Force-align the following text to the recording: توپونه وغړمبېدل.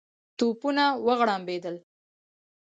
توپونه 0.37 0.85
وغړمبېدل. 1.05 1.75